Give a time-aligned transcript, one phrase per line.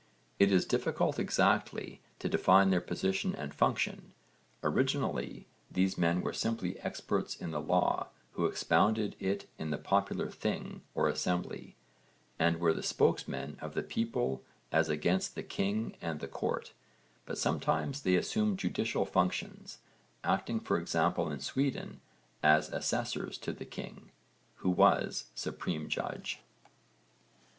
[0.39, 4.13] It is difficult exactly to define their position and function.
[4.63, 10.31] Originally these men were simply experts in the law who expounded it in the popular
[10.31, 11.75] thing or assembly,
[12.39, 16.73] and were the spokesmen of the people as against the king and the court,
[17.27, 19.77] but sometimes they assumed judicial functions,
[20.23, 22.01] acting for example in Sweden
[22.41, 24.09] as assessors to the king,
[24.55, 26.41] who was supreme judge.